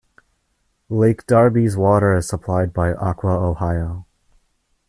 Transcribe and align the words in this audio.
Lake 0.89 1.27
Darby's 1.27 1.77
water 1.77 2.15
is 2.17 2.27
supplied 2.27 2.73
by 2.73 2.91
Aqua 2.95 3.37
Ohio. 3.37 4.07